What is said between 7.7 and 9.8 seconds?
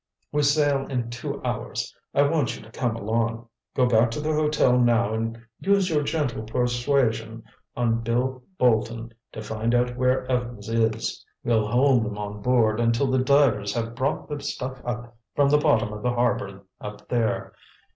on Bill Bolton to find